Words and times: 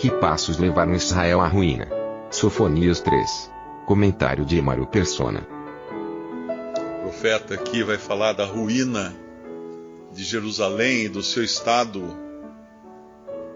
Que 0.00 0.10
passos 0.10 0.56
levaram 0.56 0.94
Israel 0.94 1.42
à 1.42 1.46
ruína? 1.46 1.86
Sofonias 2.30 3.00
3. 3.00 3.50
Comentário 3.84 4.46
de 4.46 4.56
Emaro 4.56 4.86
Persona. 4.86 5.46
O 7.00 7.02
profeta 7.02 7.52
aqui 7.52 7.82
vai 7.82 7.98
falar 7.98 8.32
da 8.32 8.46
ruína 8.46 9.14
de 10.10 10.24
Jerusalém 10.24 11.02
e 11.02 11.08
do 11.10 11.22
seu 11.22 11.44
estado 11.44 12.16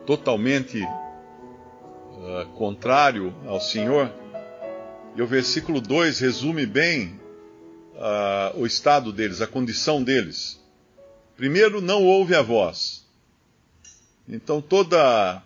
totalmente 0.05 0.83
uh, 0.83 2.47
contrário 2.59 3.35
ao 3.47 3.59
Senhor. 3.59 4.13
E 5.17 5.23
o 5.23 5.27
versículo 5.27 5.81
2 5.81 6.19
resume 6.19 6.67
bem 6.67 7.19
uh, 7.95 8.61
o 8.61 8.67
estado 8.67 9.15
deles, 9.15 9.41
a 9.41 9.47
condição 9.47 10.03
deles. 10.03 10.63
Primeiro, 11.39 11.81
não 11.81 12.05
ouve 12.05 12.35
a 12.35 12.43
voz. 12.43 13.03
Então, 14.29 14.61
toda, 14.61 15.43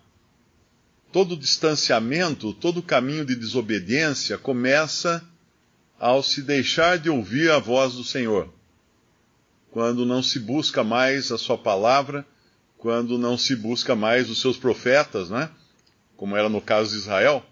todo 1.13 1.37
distanciamento, 1.37 2.53
todo 2.53 2.83
caminho 2.83 3.25
de 3.25 3.35
desobediência 3.35 4.37
começa 4.37 5.25
ao 5.99 6.23
se 6.23 6.43
deixar 6.43 6.99
de 6.99 7.11
ouvir 7.11 7.51
a 7.51 7.59
voz 7.59 7.95
do 7.95 8.05
Senhor. 8.05 8.53
Quando 9.71 10.07
não 10.07 10.23
se 10.23 10.39
busca 10.39 10.85
mais 10.85 11.33
a 11.33 11.39
Sua 11.39 11.59
palavra, 11.59 12.27
quando 12.77 13.19
não 13.19 13.37
se 13.37 13.57
busca 13.57 13.97
mais 13.97 14.31
os 14.31 14.41
seus 14.41 14.57
profetas, 14.57 15.29
né? 15.29 15.51
Como 16.17 16.37
era 16.37 16.49
no 16.49 16.61
caso 16.61 16.93
de 16.93 16.99
Israel. 16.99 17.45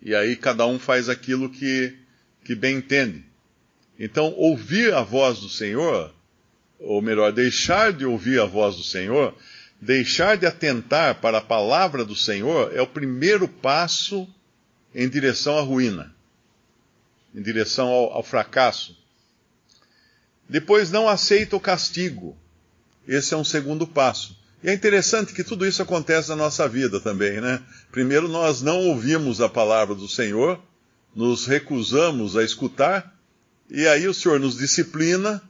E 0.00 0.14
aí 0.14 0.36
cada 0.36 0.66
um 0.66 0.78
faz 0.78 1.08
aquilo 1.08 1.50
que, 1.50 1.96
que 2.44 2.54
bem 2.54 2.76
entende. 2.76 3.24
Então, 3.98 4.32
ouvir 4.36 4.94
a 4.94 5.02
voz 5.02 5.40
do 5.40 5.48
Senhor, 5.48 6.14
ou 6.78 7.02
melhor, 7.02 7.32
deixar 7.32 7.92
de 7.92 8.04
ouvir 8.04 8.40
a 8.40 8.44
voz 8.44 8.76
do 8.76 8.84
Senhor, 8.84 9.34
deixar 9.80 10.36
de 10.36 10.46
atentar 10.46 11.20
para 11.20 11.38
a 11.38 11.42
palavra 11.42 12.04
do 12.04 12.16
Senhor, 12.16 12.74
é 12.74 12.82
o 12.82 12.86
primeiro 12.86 13.46
passo 13.48 14.28
em 14.94 15.08
direção 15.08 15.56
à 15.58 15.60
ruína, 15.60 16.14
em 17.34 17.42
direção 17.42 17.88
ao, 17.88 18.12
ao 18.14 18.22
fracasso. 18.22 18.96
Depois, 20.48 20.90
não 20.90 21.08
aceita 21.08 21.56
o 21.56 21.60
castigo. 21.60 22.36
Esse 23.06 23.34
é 23.34 23.36
um 23.36 23.44
segundo 23.44 23.86
passo. 23.86 24.36
E 24.62 24.68
é 24.68 24.74
interessante 24.74 25.32
que 25.32 25.44
tudo 25.44 25.66
isso 25.66 25.82
acontece 25.82 26.30
na 26.30 26.36
nossa 26.36 26.68
vida 26.68 26.98
também, 26.98 27.40
né? 27.40 27.62
Primeiro, 27.92 28.26
nós 28.26 28.60
não 28.60 28.78
ouvimos 28.88 29.40
a 29.40 29.48
palavra 29.48 29.94
do 29.94 30.08
Senhor, 30.08 30.60
nos 31.14 31.46
recusamos 31.46 32.36
a 32.36 32.42
escutar, 32.42 33.14
e 33.70 33.86
aí 33.86 34.08
o 34.08 34.14
Senhor 34.14 34.40
nos 34.40 34.56
disciplina, 34.56 35.42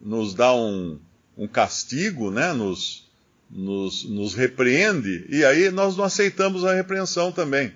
nos 0.00 0.34
dá 0.34 0.52
um, 0.52 0.98
um 1.36 1.46
castigo, 1.46 2.30
né? 2.30 2.52
Nos, 2.52 3.08
nos, 3.52 4.04
nos 4.04 4.34
repreende, 4.34 5.26
e 5.28 5.44
aí 5.44 5.70
nós 5.70 5.96
não 5.96 6.04
aceitamos 6.04 6.64
a 6.64 6.74
repreensão 6.74 7.30
também. 7.30 7.72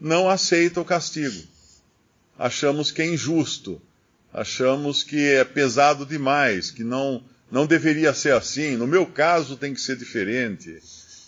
Não 0.00 0.30
aceita 0.30 0.80
o 0.80 0.84
castigo. 0.84 1.42
Achamos 2.38 2.92
que 2.92 3.02
é 3.02 3.06
injusto, 3.06 3.82
achamos 4.32 5.02
que 5.02 5.20
é 5.32 5.44
pesado 5.44 6.06
demais, 6.06 6.70
que 6.70 6.84
não 6.84 7.22
não 7.50 7.66
deveria 7.66 8.12
ser 8.12 8.34
assim, 8.34 8.76
no 8.76 8.86
meu 8.86 9.06
caso 9.06 9.56
tem 9.56 9.72
que 9.72 9.80
ser 9.80 9.96
diferente. 9.96 10.78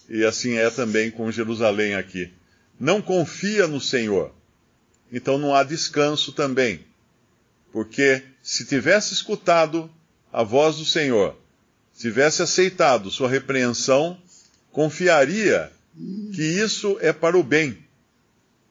E 0.09 0.25
assim 0.25 0.57
é 0.57 0.69
também 0.69 1.11
com 1.11 1.33
Jerusalém 1.33 1.95
aqui. 1.95 2.31
Não 2.79 3.01
confia 3.01 3.67
no 3.67 3.81
Senhor. 3.81 4.35
Então 5.11 5.39
não 5.39 5.55
há 5.55 5.63
descanso 5.63 6.33
também. 6.33 6.85
Porque 7.73 8.23
se 8.43 8.67
tivesse 8.67 9.15
escutado 9.15 9.91
a 10.33 10.43
voz 10.43 10.77
do 10.77 10.85
Senhor, 10.85 11.40
tivesse 12.01 12.43
aceitado 12.43 13.11
sua 13.11 13.29
repreensão, 13.29 14.19
confiaria 14.73 15.71
que 16.35 16.43
isso 16.43 16.97
é 17.01 17.13
para 17.13 17.37
o 17.37 17.43
bem. 17.43 17.77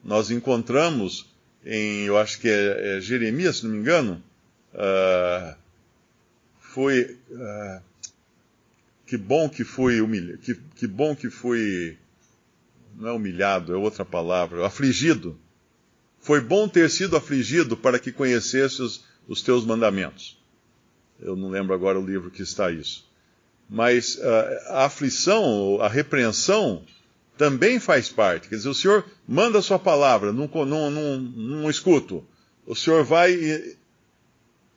Nós 0.03 0.31
encontramos 0.31 1.29
em, 1.63 2.05
eu 2.05 2.17
acho 2.17 2.39
que 2.39 2.49
é, 2.49 2.97
é 2.97 3.01
Jeremias, 3.01 3.57
se 3.57 3.65
não 3.65 3.73
me 3.73 3.79
engano, 3.79 4.23
uh, 4.73 5.55
foi 6.59 7.17
uh, 7.29 7.81
que 9.05 9.15
bom 9.15 9.47
que 9.47 9.63
fui 9.63 10.01
humilhado, 10.01 10.39
que, 10.39 10.55
que 10.75 10.87
bom 10.87 11.15
que 11.15 11.29
fui 11.29 11.97
não 12.95 13.09
é 13.09 13.11
humilhado, 13.11 13.73
é 13.73 13.77
outra 13.77 14.03
palavra, 14.03 14.65
afligido. 14.65 15.37
Foi 16.19 16.41
bom 16.41 16.67
ter 16.67 16.89
sido 16.89 17.15
afligido 17.15 17.77
para 17.77 17.99
que 17.99 18.11
conhecesse 18.11 18.81
os, 18.81 19.05
os 19.27 19.41
teus 19.41 19.63
mandamentos. 19.63 20.37
Eu 21.19 21.35
não 21.35 21.49
lembro 21.49 21.73
agora 21.73 21.99
o 21.99 22.05
livro 22.05 22.31
que 22.31 22.41
está 22.41 22.71
isso. 22.71 23.08
Mas 23.69 24.15
uh, 24.15 24.21
a 24.69 24.85
aflição, 24.85 25.79
a 25.81 25.87
repreensão, 25.87 26.83
também 27.37 27.79
faz 27.79 28.09
parte. 28.09 28.49
Quer 28.49 28.55
dizer, 28.55 28.69
o 28.69 28.73
Senhor 28.73 29.05
manda 29.27 29.59
a 29.59 29.61
sua 29.61 29.77
palavra, 29.77 30.33
não, 30.33 30.49
não, 30.65 30.89
não, 30.89 31.19
não 31.19 31.69
escuto. 31.69 32.25
O 32.65 32.75
Senhor 32.75 33.03
vai 33.03 33.33
e, 33.33 33.77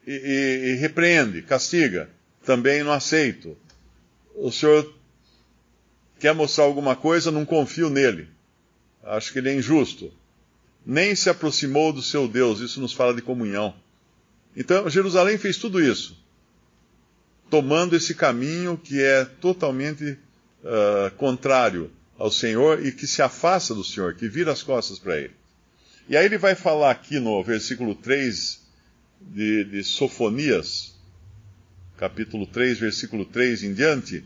e, 0.06 0.72
e, 0.72 0.74
repreende, 0.76 1.42
castiga. 1.42 2.10
Também 2.44 2.82
não 2.82 2.92
aceito. 2.92 3.56
O 4.34 4.50
senhor 4.50 4.92
quer 6.18 6.34
mostrar 6.34 6.64
alguma 6.64 6.96
coisa, 6.96 7.30
não 7.30 7.44
confio 7.44 7.88
nele. 7.88 8.28
Acho 9.02 9.32
que 9.32 9.38
ele 9.38 9.50
é 9.50 9.54
injusto. 9.54 10.12
Nem 10.84 11.14
se 11.14 11.30
aproximou 11.30 11.92
do 11.92 12.02
seu 12.02 12.26
Deus, 12.26 12.60
isso 12.60 12.80
nos 12.80 12.92
fala 12.92 13.14
de 13.14 13.22
comunhão. 13.22 13.74
Então, 14.56 14.88
Jerusalém 14.90 15.38
fez 15.38 15.56
tudo 15.56 15.80
isso, 15.80 16.20
tomando 17.52 17.94
esse 17.94 18.14
caminho 18.14 18.80
que 18.82 19.02
é 19.02 19.26
totalmente 19.26 20.16
uh, 20.64 21.10
contrário 21.18 21.90
ao 22.18 22.30
Senhor 22.30 22.82
e 22.82 22.90
que 22.90 23.06
se 23.06 23.20
afasta 23.20 23.74
do 23.74 23.84
Senhor, 23.84 24.14
que 24.14 24.26
vira 24.26 24.50
as 24.50 24.62
costas 24.62 24.98
para 24.98 25.18
ele. 25.18 25.34
E 26.08 26.16
aí 26.16 26.24
ele 26.24 26.38
vai 26.38 26.54
falar 26.54 26.90
aqui 26.90 27.20
no 27.20 27.44
versículo 27.44 27.94
3 27.94 28.58
de, 29.20 29.64
de 29.64 29.84
Sofonias, 29.84 30.94
capítulo 31.98 32.46
3, 32.46 32.78
versículo 32.78 33.26
3 33.26 33.64
em 33.64 33.74
diante, 33.74 34.24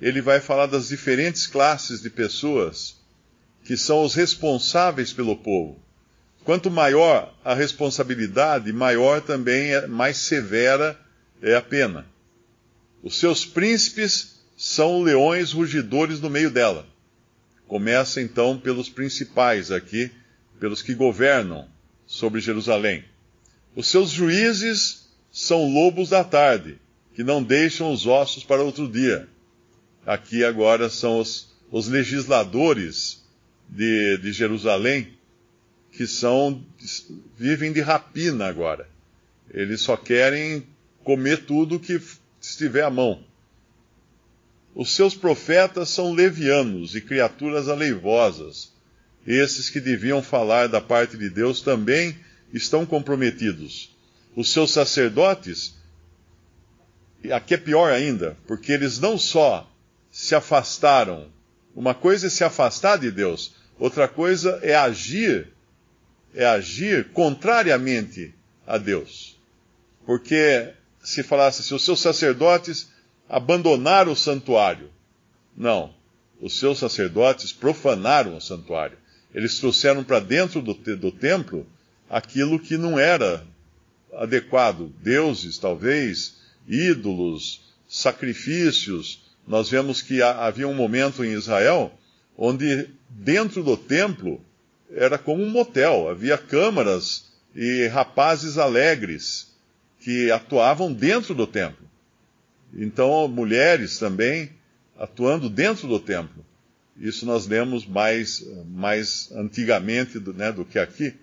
ele 0.00 0.22
vai 0.22 0.40
falar 0.40 0.64
das 0.64 0.88
diferentes 0.88 1.46
classes 1.46 2.00
de 2.00 2.08
pessoas 2.08 2.96
que 3.66 3.76
são 3.76 4.02
os 4.02 4.14
responsáveis 4.14 5.12
pelo 5.12 5.36
povo. 5.36 5.78
Quanto 6.42 6.70
maior 6.70 7.34
a 7.44 7.52
responsabilidade, 7.52 8.72
maior 8.72 9.20
também 9.20 9.74
é, 9.74 9.86
mais 9.86 10.16
severa 10.16 10.98
é 11.42 11.54
a 11.54 11.60
pena. 11.60 12.10
Os 13.02 13.16
seus 13.16 13.44
príncipes 13.44 14.40
são 14.56 15.02
leões 15.02 15.52
rugidores 15.52 16.20
no 16.20 16.30
meio 16.30 16.50
dela. 16.50 16.86
Começa 17.66 18.20
então 18.20 18.58
pelos 18.58 18.88
principais 18.88 19.70
aqui, 19.70 20.10
pelos 20.60 20.82
que 20.82 20.94
governam 20.94 21.66
sobre 22.06 22.40
Jerusalém. 22.40 23.04
Os 23.74 23.88
seus 23.88 24.10
juízes 24.10 25.08
são 25.32 25.72
lobos 25.72 26.10
da 26.10 26.22
tarde, 26.22 26.78
que 27.14 27.24
não 27.24 27.42
deixam 27.42 27.92
os 27.92 28.06
ossos 28.06 28.44
para 28.44 28.62
outro 28.62 28.86
dia. 28.86 29.28
Aqui 30.06 30.44
agora 30.44 30.88
são 30.88 31.18
os, 31.18 31.48
os 31.70 31.88
legisladores 31.88 33.22
de, 33.68 34.18
de 34.18 34.32
Jerusalém, 34.32 35.08
que 35.90 36.06
são 36.06 36.64
vivem 37.36 37.72
de 37.72 37.80
rapina 37.80 38.46
agora. 38.46 38.88
Eles 39.50 39.80
só 39.80 39.96
querem 39.96 40.66
comer 41.02 41.44
tudo 41.44 41.80
que 41.80 42.00
estiver 42.48 42.82
à 42.82 42.90
mão. 42.90 43.22
Os 44.74 44.94
seus 44.94 45.14
profetas 45.14 45.90
são 45.90 46.12
levianos 46.12 46.94
e 46.94 47.00
criaturas 47.00 47.68
aleivosas. 47.68 48.72
Esses 49.26 49.68
que 49.68 49.80
deviam 49.80 50.22
falar 50.22 50.66
da 50.66 50.80
parte 50.80 51.16
de 51.16 51.28
Deus 51.28 51.60
também 51.60 52.18
estão 52.52 52.84
comprometidos. 52.84 53.94
Os 54.34 54.50
seus 54.50 54.70
sacerdotes, 54.72 55.74
aqui 57.30 57.54
é 57.54 57.58
pior 57.58 57.92
ainda, 57.92 58.36
porque 58.46 58.72
eles 58.72 58.98
não 58.98 59.18
só 59.18 59.70
se 60.10 60.34
afastaram, 60.34 61.30
uma 61.74 61.94
coisa 61.94 62.26
é 62.26 62.30
se 62.30 62.42
afastar 62.42 62.98
de 62.98 63.10
Deus, 63.10 63.54
outra 63.78 64.08
coisa 64.08 64.58
é 64.62 64.74
agir, 64.74 65.48
é 66.34 66.44
agir 66.44 67.10
contrariamente 67.10 68.34
a 68.66 68.78
Deus. 68.78 69.38
Porque 70.04 70.72
se 71.02 71.22
falasse, 71.22 71.62
se 71.62 71.74
os 71.74 71.84
seus 71.84 72.00
sacerdotes 72.00 72.88
abandonaram 73.28 74.12
o 74.12 74.16
santuário. 74.16 74.90
Não. 75.56 75.94
Os 76.40 76.58
seus 76.58 76.78
sacerdotes 76.78 77.52
profanaram 77.52 78.36
o 78.36 78.40
santuário. 78.40 78.96
Eles 79.34 79.58
trouxeram 79.58 80.04
para 80.04 80.20
dentro 80.20 80.60
do, 80.60 80.74
do 80.74 81.10
templo 81.10 81.66
aquilo 82.08 82.58
que 82.58 82.76
não 82.76 82.98
era 82.98 83.44
adequado. 84.14 84.92
Deuses, 85.02 85.58
talvez, 85.58 86.36
ídolos, 86.68 87.62
sacrifícios. 87.88 89.22
Nós 89.46 89.70
vemos 89.70 90.02
que 90.02 90.22
havia 90.22 90.68
um 90.68 90.74
momento 90.74 91.24
em 91.24 91.32
Israel 91.32 91.92
onde 92.36 92.88
dentro 93.08 93.62
do 93.62 93.76
templo 93.76 94.40
era 94.90 95.18
como 95.18 95.42
um 95.42 95.50
motel, 95.50 96.08
havia 96.08 96.36
câmaras 96.36 97.32
e 97.54 97.86
rapazes 97.88 98.58
alegres 98.58 99.51
que 100.02 100.30
atuavam 100.30 100.92
dentro 100.92 101.34
do 101.34 101.46
templo. 101.46 101.88
Então, 102.74 103.28
mulheres 103.28 103.98
também 103.98 104.50
atuando 104.98 105.48
dentro 105.48 105.86
do 105.86 106.00
templo. 106.00 106.44
Isso 106.96 107.24
nós 107.24 107.46
lemos 107.46 107.86
mais, 107.86 108.44
mais 108.66 109.30
antigamente 109.32 110.18
do, 110.18 110.32
né, 110.34 110.50
do 110.52 110.64
que 110.64 110.78
aqui, 110.78 111.14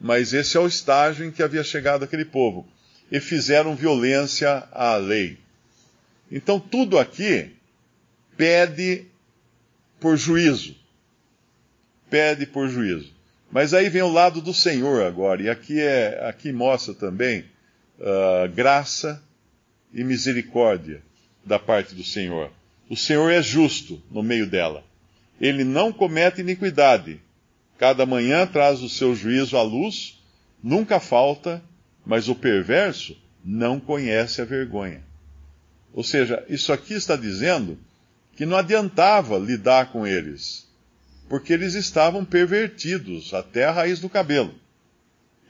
mas 0.00 0.32
esse 0.32 0.56
é 0.56 0.60
o 0.60 0.66
estágio 0.66 1.26
em 1.26 1.30
que 1.30 1.42
havia 1.42 1.62
chegado 1.62 2.04
aquele 2.04 2.24
povo. 2.24 2.66
E 3.10 3.18
fizeram 3.18 3.74
violência 3.74 4.68
à 4.70 4.96
lei. 4.96 5.36
Então, 6.30 6.60
tudo 6.60 6.98
aqui 6.98 7.50
pede 8.36 9.04
por 9.98 10.16
juízo. 10.16 10.76
Pede 12.08 12.46
por 12.46 12.68
juízo. 12.68 13.12
Mas 13.50 13.74
aí 13.74 13.88
vem 13.88 14.02
o 14.02 14.12
lado 14.12 14.40
do 14.40 14.54
Senhor 14.54 15.02
agora, 15.02 15.42
e 15.42 15.50
aqui, 15.50 15.80
é, 15.80 16.24
aqui 16.28 16.52
mostra 16.52 16.94
também 16.94 17.44
uh, 18.00 18.48
graça 18.52 19.22
e 19.92 20.02
misericórdia 20.02 21.02
da 21.44 21.58
parte 21.58 21.94
do 21.94 22.02
Senhor. 22.02 22.50
O 22.88 22.96
Senhor 22.96 23.30
é 23.30 23.42
justo 23.42 24.02
no 24.10 24.22
meio 24.22 24.48
dela. 24.48 24.82
Ele 25.40 25.64
não 25.64 25.92
comete 25.92 26.40
iniquidade. 26.40 27.20
Cada 27.78 28.04
manhã 28.04 28.46
traz 28.46 28.82
o 28.82 28.88
seu 28.88 29.14
juízo 29.14 29.56
à 29.56 29.62
luz, 29.62 30.20
nunca 30.62 31.00
falta, 31.00 31.62
mas 32.04 32.28
o 32.28 32.34
perverso 32.34 33.16
não 33.44 33.80
conhece 33.80 34.42
a 34.42 34.44
vergonha. 34.44 35.02
Ou 35.92 36.04
seja, 36.04 36.44
isso 36.48 36.72
aqui 36.72 36.94
está 36.94 37.16
dizendo 37.16 37.78
que 38.36 38.46
não 38.46 38.56
adiantava 38.56 39.38
lidar 39.38 39.92
com 39.92 40.06
eles, 40.06 40.68
porque 41.28 41.52
eles 41.52 41.74
estavam 41.74 42.24
pervertidos 42.24 43.32
até 43.34 43.64
a 43.64 43.72
raiz 43.72 43.98
do 43.98 44.08
cabelo. 44.08 44.54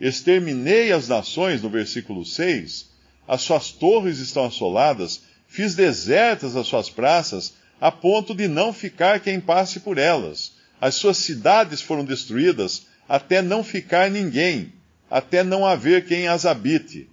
Exterminei 0.00 0.92
as 0.92 1.08
nações, 1.08 1.60
no 1.62 1.68
versículo 1.68 2.24
6, 2.24 2.88
as 3.28 3.42
suas 3.42 3.70
torres 3.70 4.18
estão 4.18 4.46
assoladas, 4.46 5.22
fiz 5.46 5.74
desertas 5.74 6.56
as 6.56 6.66
suas 6.66 6.88
praças, 6.88 7.54
a 7.80 7.92
ponto 7.92 8.34
de 8.34 8.48
não 8.48 8.72
ficar 8.72 9.20
quem 9.20 9.38
passe 9.38 9.80
por 9.80 9.98
elas. 9.98 10.52
As 10.80 10.94
suas 10.94 11.18
cidades 11.18 11.82
foram 11.82 12.04
destruídas, 12.04 12.86
até 13.08 13.42
não 13.42 13.62
ficar 13.62 14.10
ninguém, 14.10 14.72
até 15.10 15.44
não 15.44 15.66
haver 15.66 16.06
quem 16.06 16.28
as 16.28 16.46
habite. 16.46 17.08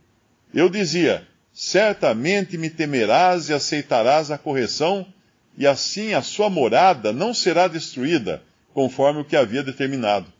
Eu 0.53 0.69
dizia: 0.69 1.27
certamente 1.53 2.57
me 2.57 2.69
temerás 2.69 3.49
e 3.49 3.53
aceitarás 3.53 4.31
a 4.31 4.37
correção, 4.37 5.05
e 5.57 5.67
assim 5.67 6.13
a 6.13 6.21
sua 6.21 6.49
morada 6.49 7.11
não 7.11 7.33
será 7.33 7.67
destruída, 7.67 8.43
conforme 8.73 9.21
o 9.21 9.25
que 9.25 9.35
havia 9.35 9.63
determinado. 9.63 10.36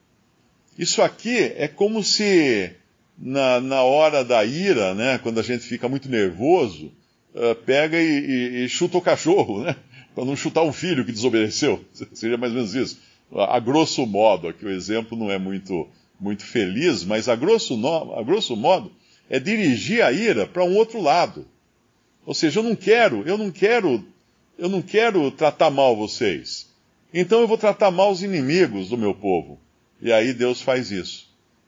Isso 0.78 1.02
aqui 1.02 1.38
é 1.38 1.68
como 1.68 2.04
se 2.04 2.72
na, 3.18 3.60
na 3.60 3.82
hora 3.82 4.24
da 4.24 4.46
ira, 4.46 4.94
né, 4.94 5.18
quando 5.18 5.40
a 5.40 5.44
gente 5.44 5.64
fica 5.64 5.90
muito 5.90 6.08
nervoso, 6.08 6.92
uh, 7.34 7.56
pega 7.66 8.00
e, 8.00 8.06
e, 8.06 8.66
e, 8.66 8.70
chuta 8.70 8.98
o 8.98 9.02
cachorro, 9.02 9.64
né, 9.64 9.76
para 10.14 10.24
não 10.24 10.36
chutar 10.36 10.62
um 10.62 10.72
filho 10.72 11.04
que 11.04 11.12
desobedeceu. 11.12 11.84
Seria 12.14 12.38
mais 12.38 12.52
ou 12.52 12.58
menos 12.58 12.76
isso. 12.76 13.00
A 13.36 13.60
grosso 13.60 14.06
modo, 14.06 14.48
aqui 14.48 14.66
o 14.66 14.70
exemplo 14.70 15.18
não 15.18 15.32
é 15.32 15.38
muito, 15.38 15.88
muito 16.20 16.46
feliz, 16.46 17.04
mas 17.04 17.28
a 17.28 17.36
grosso, 17.36 17.76
no, 17.76 18.14
a 18.14 18.24
grosso 18.24 18.56
modo 18.56 18.92
é 19.30 19.40
dirigir 19.40 20.02
a 20.02 20.12
ira 20.12 20.48
para 20.48 20.64
um 20.64 20.76
outro 20.76 21.02
lado. 21.02 21.46
Ou 22.26 22.34
seja, 22.34 22.60
eu 22.60 22.64
não 22.64 22.76
quero, 22.76 23.24
eu 23.28 23.38
não 23.38 23.52
quero, 23.52 24.06
eu 24.58 24.70
não 24.70 24.82
quero 24.82 25.30
tratar 25.32 25.70
mal 25.70 25.96
vocês. 25.96 26.70
Então 27.14 27.42
eu 27.42 27.48
vou 27.48 27.58
tratar 27.58 27.92
mal 27.92 28.12
os 28.12 28.24
inimigos 28.24 28.90
do 28.90 28.98
meu 28.98 29.14
povo. 29.14 29.60
E 30.02 30.12
aí 30.12 30.34
Deus 30.34 30.62
faz 30.62 30.92
isso. 30.92 31.28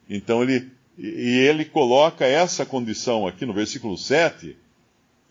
Então 0.09 0.43
ele, 0.43 0.71
e 0.97 1.39
ele 1.47 1.65
coloca 1.65 2.25
essa 2.25 2.65
condição 2.65 3.27
aqui 3.27 3.45
no 3.45 3.53
versículo 3.53 3.97
7. 3.97 4.55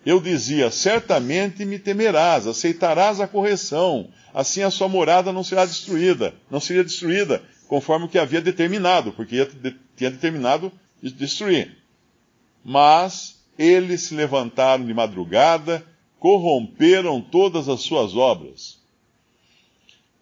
Eu 0.05 0.21
dizia: 0.21 0.71
Certamente 0.71 1.65
me 1.65 1.79
temerás, 1.79 2.47
aceitarás 2.47 3.21
a 3.21 3.29
correção, 3.29 4.09
assim 4.33 4.63
a 4.63 4.71
sua 4.71 4.89
morada 4.89 5.33
não 5.33 5.45
será 5.45 5.65
destruída, 5.65 6.35
não 6.51 6.61
seria 6.61 6.85
destruída, 6.85 7.43
conforme 7.67 8.07
o 8.07 8.09
que 8.09 8.19
havia 8.19 8.41
determinado, 8.41 9.13
porque 9.13 9.47
tinha 9.97 10.11
determinado 10.11 10.73
destruir. 11.03 11.77
Mas 12.65 13.39
eles 13.59 14.03
se 14.03 14.15
levantaram 14.15 14.87
de 14.87 14.95
madrugada, 14.95 15.85
corromperam 16.19 17.21
todas 17.21 17.69
as 17.69 17.81
suas 17.81 18.17
obras. 18.17 18.78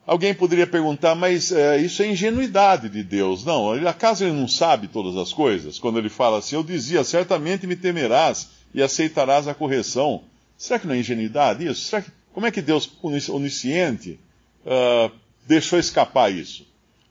Alguém 0.07 0.33
poderia 0.33 0.69
perguntar, 0.69 1.17
mas 1.17 1.51
é, 1.51 1.79
isso 1.79 2.01
é 2.01 2.09
ingenuidade 2.09 2.89
de 2.89 3.03
Deus. 3.03 3.45
Não, 3.45 3.73
acaso 3.89 4.25
ele 4.25 4.33
não 4.33 4.47
sabe 4.47 4.87
todas 4.87 5.17
as 5.17 5.33
coisas? 5.33 5.81
Quando 5.81 5.99
ele 5.99 6.09
fala 6.09 6.39
assim, 6.39 6.55
eu 6.55 6.63
dizia, 6.63 7.03
certamente 7.03 7.67
me 7.67 7.75
temerás 7.75 8.51
e 8.73 8.81
aceitarás 8.81 9.49
a 9.49 9.55
correção. 9.55 10.23
Será 10.57 10.79
que 10.79 10.87
não 10.87 10.95
é 10.95 10.99
ingenuidade 10.99 11.67
isso? 11.67 12.01
Que, 12.01 12.11
como 12.33 12.47
é 12.47 12.53
que 12.53 12.63
Deus, 12.63 12.89
onisciente, 13.03 14.21
uh, 14.65 15.11
deixou 15.45 15.77
escapar 15.77 16.33
isso? 16.33 16.65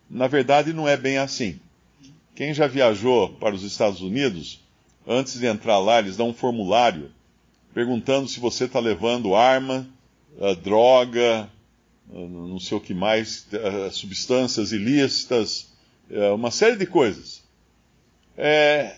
Na 0.09 0.27
verdade, 0.27 0.71
não 0.71 0.87
é 0.87 0.95
bem 0.95 1.17
assim. 1.17 1.59
Quem 2.33 2.53
já 2.53 2.65
viajou 2.65 3.29
para 3.29 3.55
os 3.55 3.63
Estados 3.63 3.99
Unidos, 3.99 4.61
antes 5.05 5.37
de 5.37 5.45
entrar 5.47 5.79
lá, 5.79 5.99
eles 5.99 6.15
dão 6.15 6.29
um 6.29 6.33
formulário 6.33 7.11
perguntando 7.73 8.29
se 8.29 8.39
você 8.39 8.65
está 8.65 8.79
levando 8.79 9.35
arma, 9.35 9.85
uh, 10.37 10.55
droga, 10.55 11.49
não 12.11 12.59
sei 12.59 12.77
o 12.77 12.81
que 12.81 12.93
mais, 12.93 13.45
eh, 13.51 13.89
substâncias 13.91 14.71
ilícitas, 14.71 15.67
eh, 16.09 16.31
uma 16.31 16.51
série 16.51 16.75
de 16.75 16.85
coisas. 16.85 17.43
É, 18.37 18.97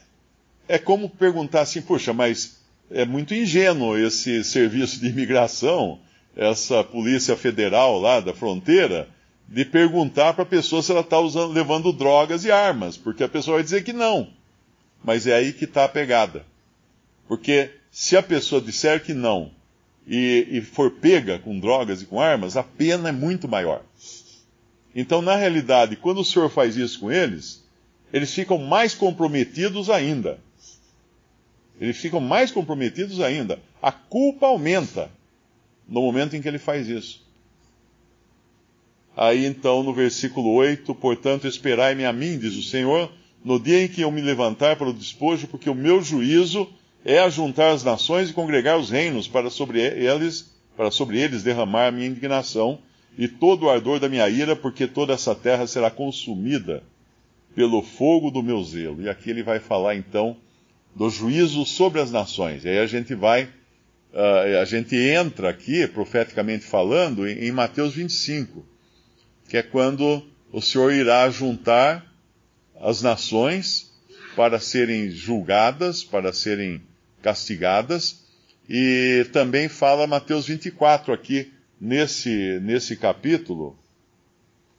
é 0.68 0.78
como 0.78 1.10
perguntar 1.10 1.62
assim, 1.62 1.82
puxa, 1.82 2.14
mas 2.14 2.58
é 2.92 3.06
muito 3.06 3.34
ingênuo 3.34 3.98
esse 3.98 4.44
serviço 4.44 5.00
de 5.00 5.08
imigração, 5.08 6.00
essa 6.36 6.84
polícia 6.84 7.36
federal 7.36 8.00
lá 8.00 8.20
da 8.20 8.34
fronteira, 8.34 9.08
de 9.48 9.64
perguntar 9.64 10.34
para 10.34 10.44
a 10.44 10.48
pessoa 10.48 10.84
se 10.84 10.92
ela 10.92 11.02
está 11.02 11.18
levando 11.48 11.94
drogas 11.94 12.44
e 12.44 12.52
armas, 12.52 12.98
porque 12.98 13.24
a 13.24 13.30
pessoa 13.30 13.58
vai 13.58 13.64
dizer 13.64 13.84
que 13.84 13.94
não. 13.94 14.30
Mas 15.04 15.26
é 15.26 15.36
aí 15.36 15.54
que 15.54 15.66
está 15.66 15.86
a 15.86 15.90
pegada. 15.90 16.46
Porque 17.28 17.72
se 17.92 18.18
a 18.18 18.24
pessoa 18.24 18.62
disser 18.62 19.04
que 19.04 19.14
não, 19.14 19.52
e, 20.08 20.48
e 20.50 20.62
for 20.62 20.90
pega 20.92 21.38
com 21.38 21.60
drogas 21.60 22.02
e 22.02 22.06
com 22.06 22.22
armas, 22.22 22.56
a 22.56 22.64
pena 22.64 23.10
é 23.10 23.12
muito 23.12 23.48
maior. 23.48 23.84
Então, 24.96 25.22
na 25.22 25.36
realidade, 25.36 25.98
quando 25.98 26.22
o 26.22 26.26
Senhor 26.26 26.50
faz 26.50 26.78
isso 26.78 27.02
com 27.02 27.12
eles, 27.12 27.64
eles 28.12 28.34
ficam 28.34 28.58
mais 28.58 28.96
comprometidos 28.96 29.90
ainda. 29.90 30.40
Eles 31.80 31.98
ficam 31.98 32.22
mais 32.22 32.52
comprometidos 32.52 33.20
ainda. 33.20 33.60
A 33.82 33.92
culpa 33.92 34.48
aumenta 34.48 35.12
no 35.88 36.02
momento 36.02 36.36
em 36.36 36.42
que 36.42 36.48
ele 36.48 36.58
faz 36.58 36.88
isso. 36.88 37.26
Aí 39.16 39.46
então, 39.46 39.84
no 39.84 39.94
versículo 39.94 40.54
8, 40.54 40.96
portanto, 40.96 41.48
esperai-me 41.48 42.06
a 42.06 42.14
mim, 42.14 42.38
diz 42.38 42.56
o 42.56 42.64
Senhor, 42.64 43.12
no 43.44 43.60
dia 43.60 43.84
em 43.84 43.88
que 43.88 44.02
eu 44.02 44.12
me 44.12 44.22
levantar 44.22 44.76
para 44.78 44.90
o 44.90 44.94
despojo, 44.94 45.48
porque 45.48 45.70
o 45.70 45.76
meu 45.76 46.02
juízo 46.02 46.70
é 47.08 47.20
ajuntar 47.20 47.72
as 47.72 47.86
nações 47.86 48.30
e 48.30 48.34
congregar 48.34 48.78
os 48.78 48.90
reinos 48.90 49.30
para 49.30 49.50
sobre 49.50 49.80
eles, 49.80 50.54
para 50.76 50.92
sobre 50.92 51.18
eles 51.18 51.42
derramar 51.42 51.88
a 51.88 51.92
minha 51.92 52.06
indignação 52.06 52.80
e 53.18 53.30
todo 53.30 53.64
o 53.64 53.70
ardor 53.70 53.98
da 53.98 54.10
minha 54.10 54.30
ira, 54.30 54.58
porque 54.58 54.86
toda 54.86 55.14
essa 55.14 55.34
terra 55.34 55.66
será 55.66 55.90
consumida 55.90 56.84
pelo 57.56 57.82
fogo 57.82 58.30
do 58.30 58.44
meu 58.44 58.62
zelo. 58.62 59.02
E 59.02 59.08
aqui 59.08 59.30
ele 59.30 59.42
vai 59.42 59.58
falar 59.58 59.96
então 59.96 60.36
do 60.94 61.10
juízo 61.10 61.66
sobre 61.66 62.02
as 62.02 62.12
nações. 62.12 62.66
E 62.66 62.70
aí 62.70 62.80
a 62.80 62.86
gente 62.86 63.16
vai, 63.16 63.46
uh, 64.14 64.60
a 64.62 64.66
gente 64.66 64.98
entra 64.98 65.50
aqui, 65.50 65.88
profeticamente 65.88 66.66
falando, 66.66 67.26
em 67.26 67.52
Mateus 67.54 67.94
25, 67.94 68.66
que 69.48 69.56
é 69.56 69.64
quando 69.64 70.22
o 70.52 70.62
Senhor 70.62 70.92
irá 70.92 71.30
juntar 71.30 72.06
as 72.82 73.02
nações 73.02 73.94
para 74.36 74.60
serem 74.60 75.10
julgadas, 75.10 76.04
para 76.04 76.34
serem 76.34 76.82
castigadas. 77.28 78.24
E 78.70 79.28
também 79.34 79.68
fala 79.68 80.08
Mateus 80.08 80.48
24 80.48 81.14
aqui, 81.14 81.52
nesse, 81.80 82.60
nesse 82.62 82.96
capítulo, 82.96 83.78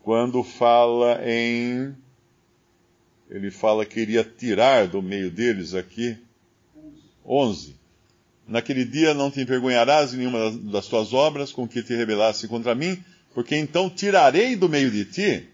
quando 0.02 0.42
fala 0.42 1.20
em. 1.26 1.94
Ele 3.30 3.50
fala 3.50 3.84
que 3.84 4.00
iria 4.00 4.24
tirar 4.24 4.86
do 4.86 5.02
meio 5.02 5.30
deles 5.30 5.74
aqui. 5.74 6.16
11. 7.26 7.76
Naquele 8.46 8.86
dia 8.86 9.12
não 9.12 9.30
te 9.30 9.42
envergonharás 9.42 10.14
em 10.14 10.18
nenhuma 10.18 10.50
das 10.50 10.86
tuas 10.86 11.12
obras 11.12 11.52
com 11.52 11.68
que 11.68 11.82
te 11.82 11.94
rebelaste 11.94 12.48
contra 12.48 12.74
mim, 12.74 13.02
porque 13.34 13.54
então 13.54 13.90
tirarei 13.90 14.56
do 14.56 14.70
meio 14.70 14.90
de 14.90 15.04
ti 15.04 15.48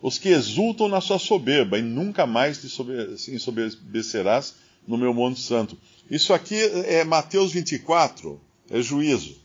os 0.00 0.16
que 0.16 0.28
exultam 0.28 0.88
na 0.88 1.00
sua 1.00 1.18
soberba, 1.18 1.78
e 1.78 1.82
nunca 1.82 2.26
mais 2.26 2.58
te 2.60 3.32
ensoberbecerás 3.32 4.54
no 4.86 4.96
meu 4.96 5.14
monte 5.14 5.40
santo. 5.40 5.76
Isso 6.10 6.32
aqui 6.32 6.56
é 6.56 7.04
Mateus 7.04 7.52
24, 7.52 8.40
é 8.70 8.82
juízo. 8.82 9.36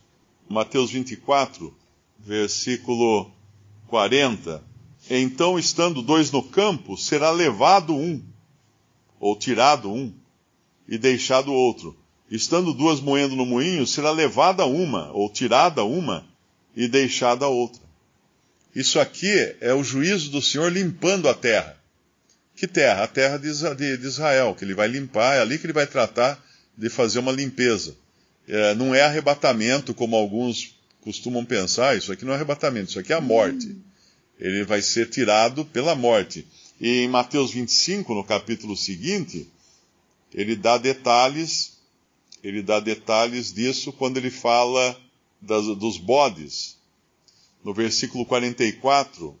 Mateus 0.48 0.90
24, 0.90 1.74
versículo 2.18 3.30
40. 3.88 4.62
Então, 5.08 5.58
estando 5.58 6.02
dois 6.02 6.30
no 6.30 6.42
campo, 6.42 6.96
será 6.96 7.30
levado 7.30 7.94
um, 7.94 8.20
ou 9.20 9.36
tirado 9.36 9.92
um, 9.92 10.12
e 10.88 10.98
deixado 10.98 11.52
outro. 11.52 11.96
Estando 12.30 12.74
duas 12.74 13.00
moendo 13.00 13.36
no 13.36 13.46
moinho, 13.46 13.86
será 13.86 14.10
levada 14.10 14.66
uma, 14.66 15.12
ou 15.12 15.30
tirada 15.30 15.84
uma, 15.84 16.26
e 16.74 16.88
deixada 16.88 17.46
outra. 17.46 17.80
Isso 18.74 19.00
aqui 19.00 19.56
é 19.60 19.72
o 19.72 19.82
juízo 19.82 20.30
do 20.30 20.42
Senhor 20.42 20.70
limpando 20.70 21.28
a 21.28 21.34
terra. 21.34 21.80
Que 22.56 22.66
terra? 22.66 23.04
A 23.04 23.06
terra 23.06 23.36
de 23.36 23.48
Israel, 23.48 24.54
que 24.54 24.64
ele 24.64 24.74
vai 24.74 24.88
limpar, 24.88 25.36
é 25.36 25.40
ali 25.40 25.58
que 25.58 25.66
ele 25.66 25.74
vai 25.74 25.86
tratar 25.86 26.42
de 26.76 26.88
fazer 26.88 27.18
uma 27.18 27.30
limpeza. 27.30 27.94
É, 28.48 28.74
não 28.74 28.94
é 28.94 29.02
arrebatamento, 29.02 29.92
como 29.92 30.16
alguns 30.16 30.74
costumam 31.02 31.44
pensar, 31.44 31.96
isso 31.96 32.10
aqui 32.10 32.24
não 32.24 32.32
é 32.32 32.36
arrebatamento, 32.36 32.90
isso 32.90 32.98
aqui 32.98 33.12
é 33.12 33.16
a 33.16 33.20
morte. 33.20 33.76
Ele 34.40 34.64
vai 34.64 34.80
ser 34.80 35.10
tirado 35.10 35.64
pela 35.66 35.94
morte. 35.94 36.46
E 36.80 37.04
em 37.04 37.08
Mateus 37.08 37.52
25, 37.52 38.14
no 38.14 38.24
capítulo 38.24 38.76
seguinte, 38.76 39.46
ele 40.32 40.56
dá 40.56 40.78
detalhes, 40.78 41.78
ele 42.42 42.62
dá 42.62 42.80
detalhes 42.80 43.52
disso 43.52 43.92
quando 43.92 44.16
ele 44.16 44.30
fala 44.30 44.98
das, 45.40 45.64
dos 45.76 45.98
bodes. 45.98 46.76
No 47.62 47.74
versículo 47.74 48.24
44, 48.24 49.38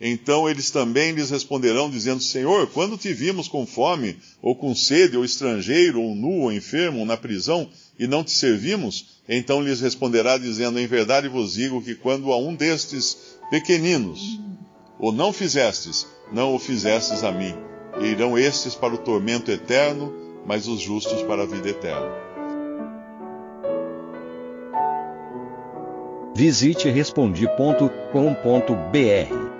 então 0.00 0.48
eles 0.48 0.70
também 0.70 1.12
lhes 1.12 1.28
responderão, 1.28 1.90
dizendo: 1.90 2.22
Senhor, 2.22 2.66
quando 2.68 2.96
te 2.96 3.12
vimos 3.12 3.48
com 3.48 3.66
fome, 3.66 4.16
ou 4.40 4.56
com 4.56 4.74
sede, 4.74 5.16
ou 5.16 5.24
estrangeiro, 5.24 6.00
ou 6.00 6.14
nu, 6.14 6.40
ou 6.40 6.52
enfermo, 6.52 7.00
ou 7.00 7.06
na 7.06 7.18
prisão, 7.18 7.68
e 7.98 8.06
não 8.06 8.24
te 8.24 8.30
servimos? 8.30 9.20
Então 9.28 9.60
lhes 9.60 9.80
responderá, 9.80 10.38
dizendo: 10.38 10.80
Em 10.80 10.86
verdade 10.86 11.28
vos 11.28 11.52
digo 11.52 11.82
que 11.82 11.94
quando 11.94 12.32
a 12.32 12.38
um 12.38 12.54
destes 12.54 13.36
pequeninos 13.50 14.40
o 14.98 15.12
não 15.12 15.34
fizestes, 15.34 16.06
não 16.32 16.54
o 16.54 16.58
fizestes 16.58 17.22
a 17.22 17.30
mim. 17.30 17.54
E 18.00 18.06
irão 18.06 18.38
estes 18.38 18.74
para 18.74 18.94
o 18.94 18.98
tormento 18.98 19.50
eterno, 19.50 20.14
mas 20.46 20.66
os 20.66 20.80
justos 20.80 21.20
para 21.22 21.42
a 21.42 21.46
vida 21.46 21.68
eterna. 21.68 22.30
Visite 26.34 26.88
respondi.com.br 26.88 29.59